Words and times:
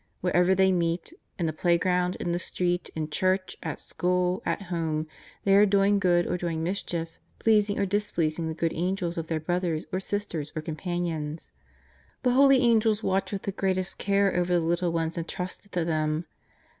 Wherever 0.21 0.55
they 0.55 0.71
meet— 0.71 1.13
in 1.37 1.45
the 1.45 1.53
playground, 1.53 2.15
in 2.15 2.31
the 2.31 2.39
street, 2.39 2.89
in 2.95 3.11
church, 3.11 3.55
at 3.61 3.79
school, 3.79 4.41
at 4.47 4.63
home, 4.63 5.05
they 5.43 5.55
are 5.55 5.67
doing 5.67 5.99
good 5.99 6.25
or 6.25 6.39
doing 6.39 6.63
mischief, 6.63 7.19
pleasing 7.37 7.77
or 7.77 7.85
displeasing 7.85 8.47
the 8.47 8.55
Good 8.55 8.73
Angels 8.73 9.19
of 9.19 9.27
their 9.27 9.39
brothers, 9.39 9.85
or 9.91 9.99
sisters, 9.99 10.51
or 10.55 10.63
companions. 10.63 11.51
The 12.23 12.31
Holy 12.31 12.61
Angels 12.61 13.03
watch 13.03 13.31
with 13.31 13.43
the 13.43 13.51
greatest 13.51 13.99
care 13.99 14.35
over 14.35 14.55
the 14.55 14.59
little 14.59 14.91
ones 14.91 15.19
entrusted 15.19 15.71
to 15.73 15.85
them. 15.85 16.25